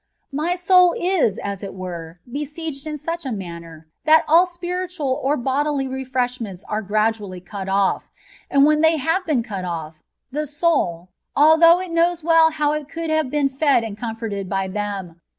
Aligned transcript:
My 0.31 0.55
soul 0.55 0.95
is 0.97 1.37
as 1.37 1.61
it 1.61 1.75
were 1.75 2.19
be 2.27 2.43
sieged 2.43 2.87
in 2.87 2.97
such 2.97 3.23
a 3.23 3.31
manner 3.31 3.85
that 4.05 4.23
ali 4.27 4.47
spiritual 4.47 5.21
or 5.21 5.37
bodily 5.37 5.87
refreshments 5.87 6.63
are 6.67 6.81
gradually 6.81 7.39
cut 7.39 7.69
off; 7.69 8.09
and 8.49 8.65
when 8.65 8.81
they 8.81 8.97
have 8.97 9.27
been 9.27 9.43
cut 9.43 9.63
off, 9.63 10.01
the 10.31 10.47
soul, 10.47 11.09
although 11.35 11.79
it 11.79 11.91
knows 11.91 12.23
well 12.23 12.49
how 12.49 12.71
it 12.71 12.89
could 12.89 13.11
have 13.11 13.29
been 13.29 13.47
fed 13.47 13.83
and 13.83 13.95
comforted 13.95 14.49
by 14.49 14.67
them, 14.67 14.73
22 14.73 14.79
A 14.79 14.89
TREATISE 14.89 15.01
ON 15.01 15.13
PtTRGATORY. 15.17 15.21